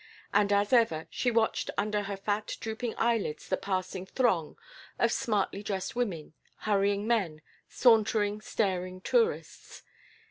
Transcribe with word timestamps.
And 0.33 0.51
as 0.51 0.73
ever 0.73 1.05
she 1.11 1.29
watched 1.29 1.69
under 1.77 2.01
her 2.01 2.17
fat 2.17 2.57
drooping 2.59 2.95
eyelids 2.97 3.47
the 3.47 3.55
passing 3.55 4.07
throng 4.07 4.57
of 4.97 5.11
smartly 5.11 5.61
dressed 5.61 5.95
women, 5.95 6.33
hurrying 6.61 7.05
men, 7.05 7.43
sauntering, 7.69 8.41
staring 8.41 9.01
tourists. 9.01 9.83